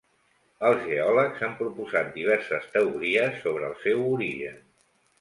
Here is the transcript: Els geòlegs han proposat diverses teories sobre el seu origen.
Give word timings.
Els 0.69 0.79
geòlegs 0.91 1.43
han 1.49 1.53
proposat 1.61 2.11
diverses 2.17 2.67
teories 2.79 3.41
sobre 3.47 3.71
el 3.73 3.81
seu 3.89 4.07
origen. 4.19 4.63